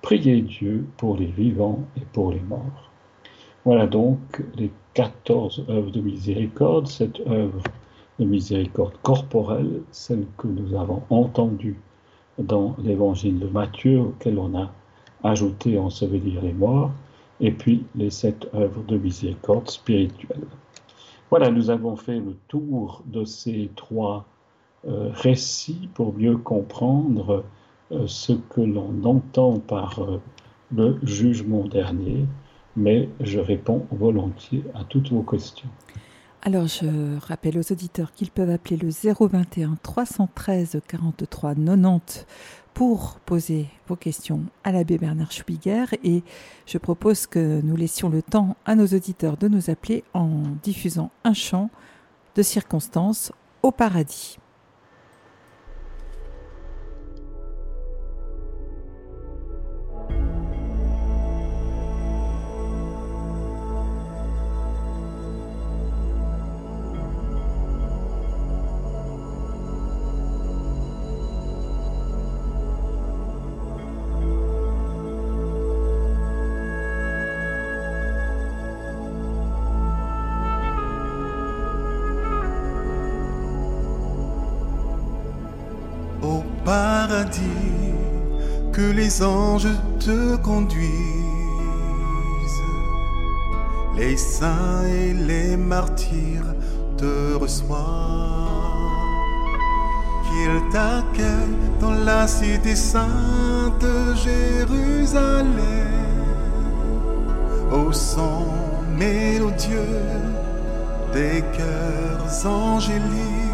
[0.00, 2.90] prier Dieu pour les vivants et pour les morts.
[3.66, 7.62] Voilà donc les 14 œuvres de miséricorde, cette œuvre
[8.18, 11.78] de miséricorde corporelle, celle que nous avons entendue
[12.38, 14.70] dans l'évangile de Matthieu, auquel on a
[15.24, 16.92] ajouté ensevelir les morts,
[17.40, 20.46] et puis les sept œuvres de miséricorde spirituelle.
[21.30, 24.26] Voilà, nous avons fait le tour de ces trois
[24.86, 27.44] euh, récits pour mieux comprendre
[27.92, 30.20] euh, ce que l'on entend par euh,
[30.74, 32.24] le jugement dernier,
[32.76, 35.68] mais je réponds volontiers à toutes vos questions.
[36.42, 42.26] Alors je rappelle aux auditeurs qu'ils peuvent appeler le 021 313 43 90
[42.74, 46.22] pour poser vos questions à l'abbé Bernard Schwieger et
[46.64, 51.10] je propose que nous laissions le temps à nos auditeurs de nous appeler en diffusant
[51.24, 51.70] un chant
[52.36, 53.32] de circonstances
[53.64, 54.38] au paradis.
[89.08, 90.84] Les anges te conduisent,
[93.96, 96.52] les saints et les martyrs
[96.98, 97.78] te reçoivent,
[100.26, 103.86] qu'ils t'accueillent dans la cité sainte
[104.24, 105.56] Jérusalem,
[107.72, 108.44] au son
[108.98, 110.04] mélodieux
[111.14, 113.47] des cœurs angéliques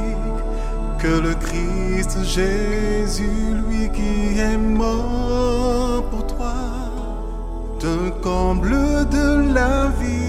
[1.05, 6.55] que le Christ Jésus, lui qui est mort pour toi,
[7.79, 8.71] te comble
[9.11, 10.24] de la vie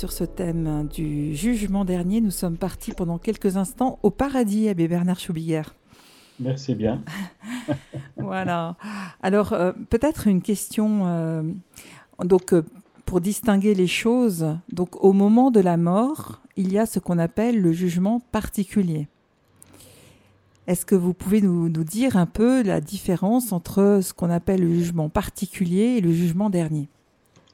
[0.00, 4.88] sur ce thème du jugement dernier, nous sommes partis pendant quelques instants au paradis, Abbé
[4.88, 5.74] Bernard Choubillère.
[6.38, 7.02] Merci bien.
[8.16, 8.76] voilà.
[9.22, 11.02] Alors, euh, peut-être une question.
[11.06, 11.42] Euh,
[12.24, 12.64] donc, euh,
[13.04, 17.18] pour distinguer les choses, donc au moment de la mort, il y a ce qu'on
[17.18, 19.06] appelle le jugement particulier.
[20.66, 24.62] Est-ce que vous pouvez nous, nous, dire un peu la différence entre ce qu'on appelle
[24.62, 26.88] le jugement particulier et le jugement dernier?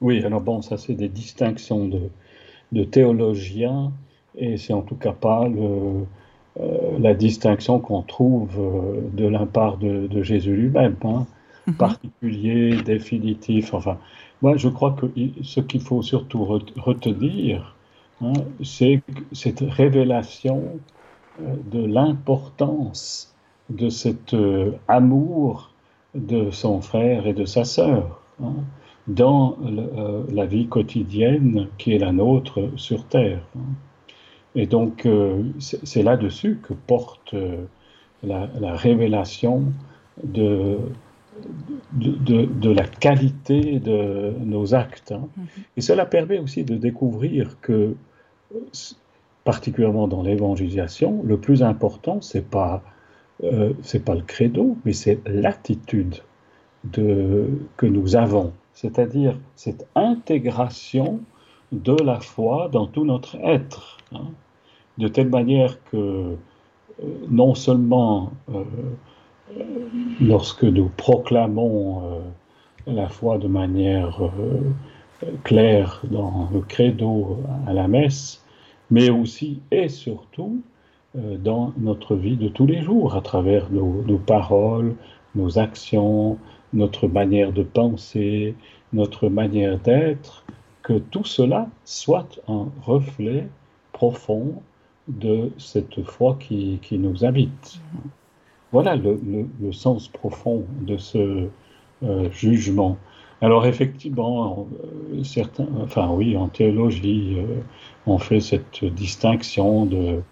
[0.00, 2.02] Oui, alors bon, ça c'est des distinctions de,
[2.72, 3.92] de théologiens,
[4.36, 6.04] et c'est en tout cas pas le,
[6.60, 11.26] euh, la distinction qu'on trouve euh, de la part de, Jésus lui-même, hein.
[11.66, 11.74] mhm.
[11.74, 13.74] particulier, définitif.
[13.74, 13.98] Enfin,
[14.40, 15.06] moi, je crois que
[15.42, 16.44] ce qu'il faut surtout
[16.76, 17.76] retenir,
[18.22, 18.32] hein,
[18.62, 20.62] c'est cette révélation
[21.42, 23.34] euh, de l'importance
[23.68, 24.34] de cet
[24.86, 25.72] amour
[26.14, 28.22] de son frère et de sa sœur.
[28.42, 28.54] Hein
[29.06, 33.40] dans euh, la vie quotidienne qui est la nôtre sur Terre.
[34.54, 37.64] Et donc, euh, c'est là-dessus que porte euh,
[38.22, 39.64] la, révélation
[40.24, 40.78] de,
[41.92, 45.12] de, la qualité de nos actes.
[45.12, 45.28] Hein.
[45.38, 45.60] Mm-hmm.
[45.76, 47.94] Et cela permet aussi de découvrir que,
[49.44, 52.82] particulièrement dans l'évangélisation, le plus important, c'est pas
[53.82, 56.22] c'est pas le credo, mais c'est l'attitude
[56.90, 61.20] que nous avons c'est-à-dire cette intégration
[61.72, 64.28] de la foi dans tout notre être, hein.
[64.98, 66.36] de telle manière que euh,
[67.30, 68.64] non seulement euh,
[70.20, 72.20] lorsque nous proclamons euh,
[72.86, 74.30] la foi de manière
[75.42, 78.44] claire dans le credo à la messe,
[78.90, 80.60] mais aussi et surtout
[81.14, 84.94] dans notre vie de tous les jours, à travers nos paroles,
[85.34, 86.38] nos actions,
[86.72, 88.54] notre manière de penser,
[88.92, 90.44] notre manière d'être,
[90.82, 93.48] que tout cela soit un reflet
[93.92, 94.62] profond
[95.08, 97.80] de cette foi qui, nous habite.
[98.72, 101.48] Voilà le, sens profond de ce
[102.02, 102.98] euh, jugement.
[103.40, 104.66] Alors effectivement,
[105.12, 107.60] euh, certains, enfin oui, en théologie, euh,
[108.06, 110.22] on fait cette distinction de,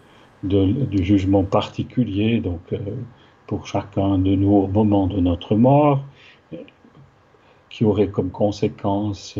[0.43, 2.61] du jugement particulier, donc
[3.47, 6.03] pour chacun de nous au moment de notre mort,
[7.74, 9.38] qui aurait comme conséquence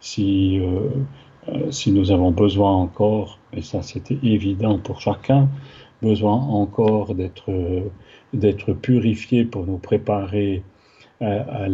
[0.00, 0.60] si
[1.70, 5.48] si nous avons besoin encore, et ça c'était évident pour chacun,
[6.02, 7.50] besoin encore d'être
[8.34, 10.62] d'être purifiés pour nous préparer
[11.20, 11.68] à,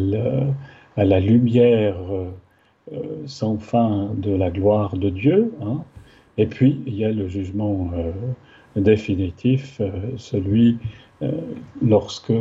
[1.05, 1.97] la, lumière
[2.93, 5.53] euh, sans fin de la gloire de Dieu.
[5.63, 5.83] Hein.
[6.39, 8.13] Et puis, il y a le jugement euh,
[8.77, 10.79] définitif, euh, celui
[11.83, 12.33] lorsque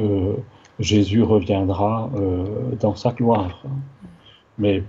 [0.80, 2.10] Jésus reviendra
[2.80, 3.64] dans sa gloire.
[4.58, 4.84] Mais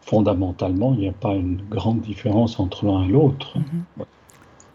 [0.00, 3.58] fondamentalement, il n'y a pas une grande différence entre l'un et l'autre.
[3.58, 4.04] Mm-hmm.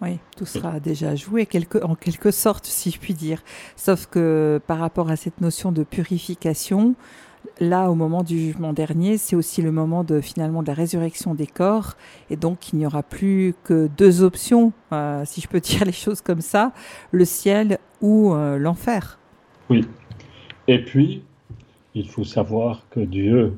[0.04, 1.48] Oui, tout sera déjà joué
[1.82, 3.42] en quelque sorte, si je puis dire.
[3.78, 6.96] Sauf que par rapport à cette notion de purification,
[7.62, 11.36] là, au moment du jugement dernier, c'est aussi le moment de finalement de la résurrection
[11.36, 11.94] des corps,
[12.30, 15.94] et donc il n'y aura plus que deux options, euh, si je peux dire les
[15.94, 16.74] choses comme ça,
[17.12, 19.20] le ciel ou euh, l'enfer.
[19.70, 19.88] Oui.
[20.68, 21.24] Et puis,
[21.94, 23.58] il faut savoir que Dieu,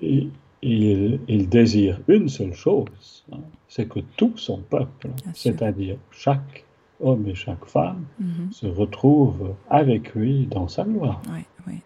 [0.00, 0.30] il,
[0.62, 6.64] il désire une seule chose, hein, c'est que tout son peuple, c'est-à-dire chaque
[7.00, 8.52] homme et chaque femme, mhm.
[8.52, 11.20] se retrouve avec lui dans sa gloire.
[11.30, 11.80] Oui, oui,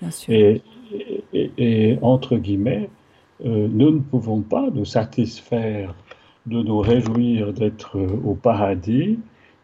[0.00, 0.60] bien sûr.
[1.32, 2.90] Et, entre guillemets,
[3.44, 5.94] euh, nous ne pouvons pas nous satisfaire
[6.46, 9.18] de nous réjouir d'être euh, au paradis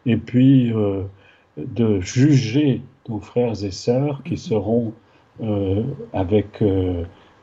[0.05, 1.03] et puis euh,
[1.57, 4.37] de juger nos frères et sœurs qui mhm.
[4.37, 4.93] seront
[6.11, 6.61] avec,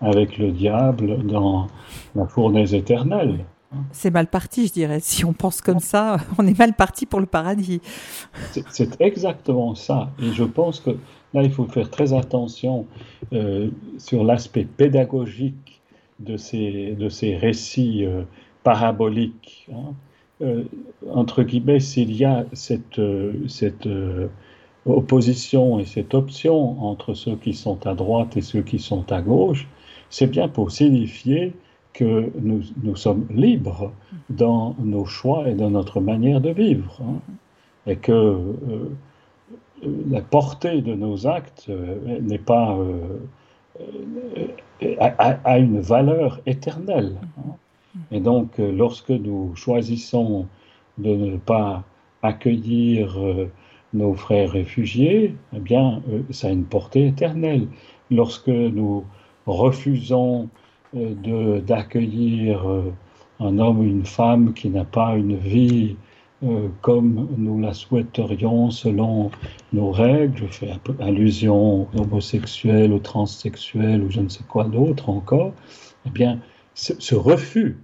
[0.02, 1.66] avec le diable dans
[2.14, 3.46] la fournaise éternelle.
[3.92, 5.00] C'est mal parti, je dirais.
[5.00, 7.80] Si on pense comme ça, on est mal parti pour le paradis.
[8.70, 10.10] C'est exactement ça.
[10.20, 10.90] Et je pense que
[11.34, 12.86] là, il faut faire très attention
[13.32, 15.80] euh, sur l'aspect pédagogique
[16.20, 18.22] de ces, de ces récits euh,
[18.62, 19.68] paraboliques.
[19.72, 19.94] Hein.
[20.42, 20.64] Euh,
[21.12, 23.00] entre guillemets, s'il y a cette,
[23.48, 23.88] cette
[24.86, 29.20] opposition et cette option entre ceux qui sont à droite et ceux qui sont à
[29.20, 29.68] gauche,
[30.10, 31.52] c'est bien pour signifier
[31.92, 33.90] que nous, sommes libres
[34.28, 37.20] dans nos choix et dans notre manière de vivre, hein,
[37.86, 38.90] et que euh,
[40.10, 42.76] la portée de nos actes euh, n'est pas
[45.00, 47.16] à euh, une valeur éternelle.
[47.38, 47.54] Hein.
[48.10, 50.46] Et donc, lorsque nous choisissons
[50.98, 51.82] de ne pas
[52.22, 53.18] accueillir
[53.94, 57.68] nos frères réfugiés, eh bien, ça a une portée éternelle.
[58.10, 59.04] Lorsque nous
[59.46, 60.48] refusons
[60.94, 62.92] euh, d'accueillir euh,
[63.40, 65.96] un homme ou une femme qui n'a pas une vie
[66.44, 69.30] euh, comme nous la souhaiterions selon
[69.72, 70.36] nos règles.
[70.38, 70.70] Je fais
[71.00, 75.52] allusion aux homosexuels, aux transsexuels ou je ne sais quoi d'autre encore.
[76.06, 76.38] Eh bien,
[76.74, 77.78] ce, refus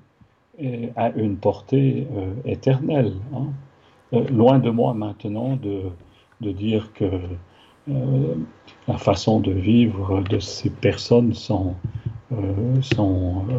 [0.96, 2.06] a une portée
[2.44, 3.14] éternelle.
[3.34, 3.46] Hein.
[4.12, 5.82] Loin de moi maintenant de,
[6.40, 7.06] de dire que
[8.86, 11.74] la façon de vivre de ces personnes sont
[12.32, 13.58] euh, sont euh,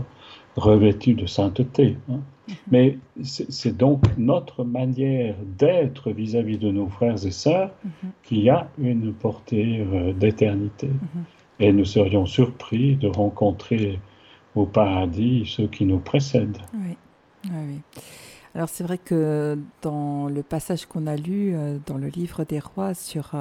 [0.56, 1.98] revêtus de sainteté.
[2.10, 2.22] Hein.
[2.48, 2.56] Mhm.
[2.72, 8.12] Mais c'est donc notre manière d'être vis-à-vis de nos frères et sœurs mhm.
[8.24, 10.88] qui a une portée euh, d'éternité.
[10.88, 11.24] Mhm.
[11.60, 14.00] Et nous serions surpris de rencontrer
[14.56, 16.58] au paradis ceux qui nous précèdent.
[16.74, 16.98] Oui,
[17.46, 17.82] oui,
[18.56, 22.94] Alors c'est vrai que dans le passage qu'on a lu dans le livre des rois
[22.94, 23.32] sur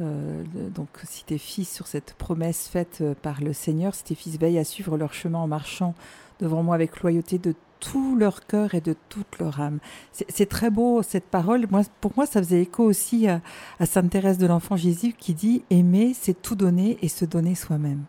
[0.00, 0.42] euh,
[0.74, 4.38] donc, si tes fils, sur cette promesse faite euh, par le Seigneur, si tes fils
[4.38, 5.94] veillent à suivre leur chemin en marchant
[6.40, 9.78] devant moi avec loyauté de tout leur cœur et de toute leur âme.
[10.10, 11.66] C'est très beau cette parole.
[11.70, 13.40] Moi, pour moi, ça faisait écho aussi à,
[13.84, 18.04] Sainte Thérèse de l'Enfant Jésus qui dit aimer, c'est tout donner et se donner soi-même.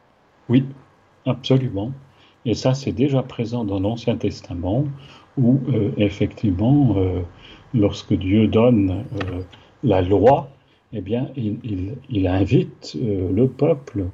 [0.47, 0.65] Oui,
[1.25, 1.91] absolument.
[2.45, 4.85] Et ça, c'est déjà présent dans l'Ancien Testament
[5.37, 6.95] où, euh, effectivement,
[7.73, 9.05] lorsque Dieu donne
[9.83, 10.49] la loi,
[10.97, 14.05] eh bien, il, invite euh, le peuple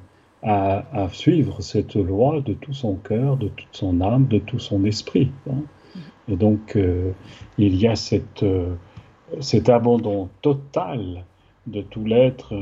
[0.42, 4.84] à, suivre cette loi de tout son cœur, de toute son âme, de tout son
[4.84, 5.30] esprit.
[5.48, 5.62] Hein.
[6.28, 7.12] Et donc, euh,
[7.56, 8.74] il y a cette, euh,
[9.38, 11.24] cet abandon total
[11.68, 12.52] de tout l'être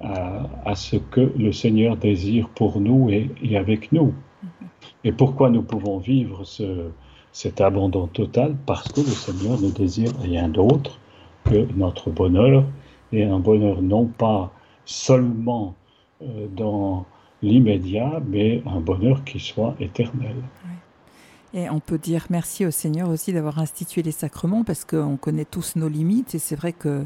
[0.00, 4.12] à, ce que le Seigneur désire pour nous et, avec nous.
[5.04, 6.90] Et pourquoi nous pouvons vivre ce,
[7.34, 10.98] cet abandon total Parce que le Seigneur ne désire rien d'autre
[11.44, 12.64] que notre bonheur
[13.12, 14.52] et un bonheur non pas
[14.86, 15.74] seulement
[16.22, 17.04] euh, dans
[17.42, 20.36] l'immédiat, mais un bonheur qui soit éternel.
[21.52, 25.44] Et on peut dire merci au Seigneur aussi d'avoir institué les sacrements parce qu'on connaît
[25.44, 27.04] tous nos limites et c'est vrai que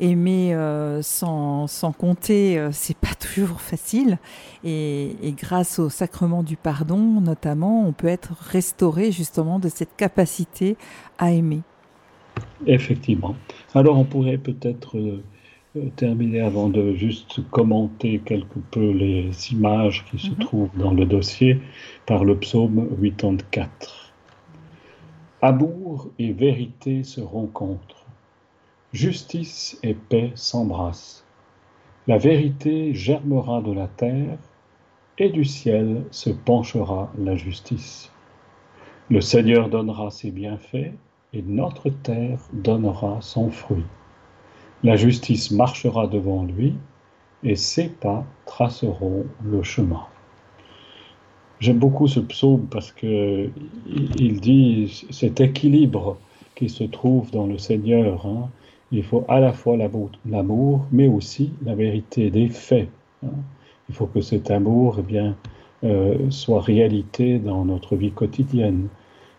[0.00, 4.18] aimer euh, sans, sans, compter, euh, c'est pas toujours facile.
[4.64, 9.96] Et, et, grâce au sacrement du pardon, notamment, on peut être restauré justement de cette
[9.96, 10.76] capacité
[11.18, 11.62] à aimer.
[12.66, 13.34] Effectivement.
[13.74, 15.22] Alors on pourrait peut-être euh,
[15.96, 20.38] terminer avant de juste commenter quelque peu les images qui se -hmm.
[20.38, 21.60] trouvent dans le dossier
[22.06, 24.12] par le psaume 84.
[25.40, 28.07] Amour et vérité se rencontrent.
[28.94, 31.22] Justice et paix s'embrassent.
[32.06, 34.38] La vérité germera de la terre
[35.18, 38.10] et du ciel se penchera la justice.
[39.10, 40.94] Le Seigneur donnera ses bienfaits
[41.34, 43.84] et notre terre donnera son fruit.
[44.82, 46.72] La justice marchera devant lui
[47.42, 50.06] et ses pas traceront le chemin.
[51.60, 53.50] J'aime beaucoup ce psaume parce que
[53.86, 56.16] il dit cet équilibre
[56.54, 58.24] qui se trouve dans le Seigneur.
[58.26, 58.48] Hein.
[58.90, 62.88] Il faut à la fois l'amour, mais aussi la vérité des faits.
[63.24, 63.30] Hein.
[63.88, 65.36] Il faut que cet amour eh bien,
[65.84, 68.88] euh, soit réalité dans notre vie quotidienne.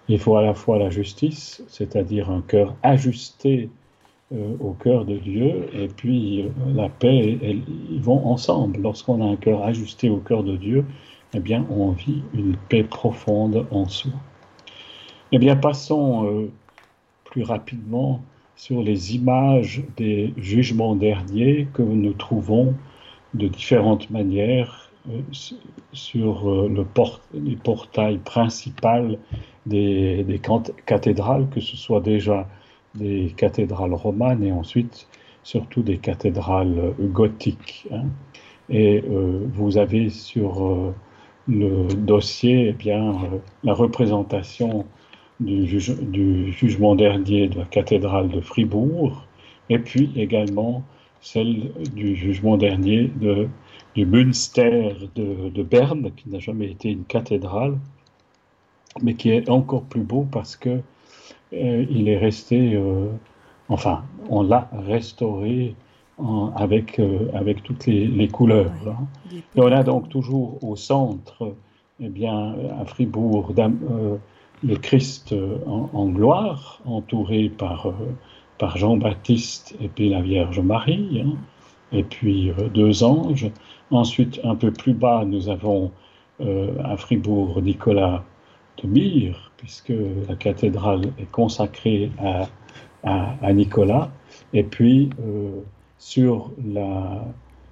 [0.07, 3.69] Il faut à la fois la justice, c'est-à-dire un cœur ajusté
[4.33, 8.79] euh, au cœur de Dieu, et puis euh, la paix, elles, ils vont ensemble.
[8.81, 10.85] Lorsqu'on a un cœur ajusté au cœur de Dieu,
[11.33, 14.11] eh bien, on vit une paix profonde en soi.
[15.31, 16.47] Eh bien, passons
[17.25, 18.21] plus rapidement
[18.59, 22.75] sur les images des jugements derniers que nous trouvons
[23.33, 25.21] de différentes manières euh,
[25.93, 29.17] sur euh, le port les portails principal
[29.65, 30.41] des,
[30.85, 32.49] cathédrales, que ce soit déjà
[32.95, 35.07] des cathédrales romanes et ensuite
[35.43, 37.87] surtout des cathédrales gothiques.
[37.93, 38.07] Hein.
[38.69, 40.93] Et euh, vous avez sur euh,
[41.47, 44.85] le dossier eh bien, euh, la représentation
[45.39, 49.25] du, juge, du, jugement dernier de la cathédrale de Fribourg,
[49.69, 50.83] et puis également
[51.21, 53.47] celle du jugement dernier de,
[53.95, 57.77] du Münster de, de Berne, qui n'a jamais été une cathédrale,
[59.01, 60.81] mais qui est encore plus beau parce que
[61.53, 63.07] euh, il est resté, euh,
[63.69, 65.75] enfin, on l'a restauré
[66.17, 68.71] en, avec, euh, avec toutes les, les couleurs.
[68.85, 69.07] Ouais, hein.
[69.55, 71.55] Et on a donc toujours au centre,
[71.99, 73.53] eh bien, à Fribourg,
[74.63, 75.33] le Christ
[75.65, 77.93] en, en gloire, entouré par, euh,
[78.57, 81.37] par Jean-Baptiste et puis la Vierge Marie, hein,
[81.91, 83.49] et puis euh, deux anges.
[83.91, 85.91] Ensuite, un peu plus bas, nous avons
[86.41, 88.23] euh, à Fribourg Nicolas
[88.81, 89.93] de Myre, puisque
[90.27, 92.47] la cathédrale est consacrée à,
[93.03, 94.11] à, Nicolas.
[94.53, 95.61] Et puis, euh,
[95.97, 97.25] sur, la,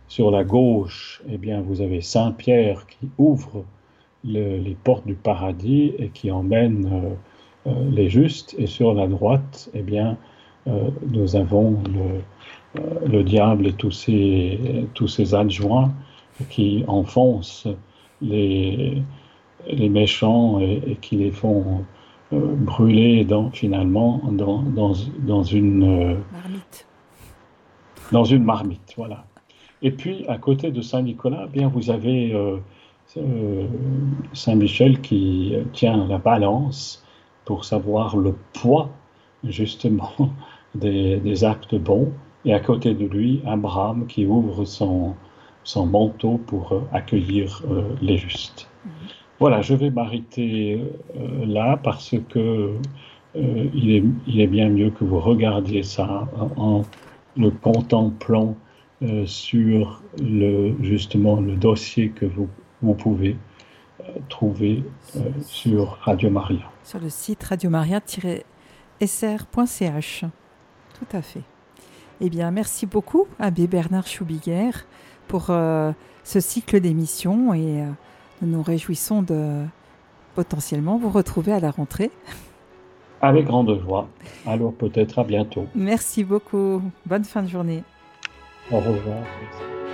[0.07, 3.63] sur la gauche, eh bien, vous avez Saint-Pierre qui ouvre
[4.28, 7.15] le- les portes du paradis et qui emmène
[7.65, 8.55] euh, euh, les justes.
[8.57, 10.17] Et sur la droite, eh bien,
[10.67, 12.21] euh, nous avons le,
[13.07, 14.59] le diable et tous ses,
[14.93, 15.91] tous ses adjoints
[16.49, 17.67] qui enfoncent
[18.21, 19.01] les,
[19.67, 21.84] les méchants et, et qui les font
[22.34, 26.88] euh, brûler dans, finalement dans, dans, dans une, euh, Marmite.
[28.11, 28.93] dans une marmite.
[28.97, 29.25] Voilà.
[29.82, 32.57] Et puis, à côté de Saint-Nicolas, eh bien, vous avez euh,
[33.15, 33.67] euh,
[34.33, 37.05] Saint-Michel qui euh, tient la balance
[37.45, 38.89] pour savoir le poids,
[39.43, 40.11] justement,
[40.75, 42.11] des, des actes bons.
[42.45, 45.15] Et à côté de lui, Abraham qui ouvre son,
[45.67, 48.69] son manteau pour euh, accueillir euh, les justes.
[49.39, 50.81] Voilà, je vais m'arrêter
[51.15, 52.73] euh, là parce que
[53.35, 56.85] euh, il, est, il est bien mieux que vous regardiez ça en, en
[57.35, 58.55] le contemplant
[59.25, 62.49] sur le, justement le dossier que vous,
[62.82, 63.38] vous pouvez
[63.99, 64.84] euh, trouver
[65.15, 66.69] euh, sur Radio Maria.
[66.84, 70.25] Sur le site radiomaria-sr.ch.
[70.99, 71.43] Tout à fait.
[72.19, 74.71] Eh bien, merci beaucoup, Abbé Bernard Choubiguer,
[75.28, 75.91] pour euh,
[76.23, 77.86] ce cycle d'émissions et euh,
[78.41, 79.63] nous nous réjouissons de
[80.34, 82.09] potentiellement vous retrouver à la rentrée.
[83.21, 84.07] Avec grande joie.
[84.45, 85.67] Alors peut-être à bientôt.
[85.75, 86.82] Merci beaucoup.
[87.05, 87.84] Bonne fin de journée.
[88.71, 89.17] Au revoir.
[89.41, 89.86] Merci.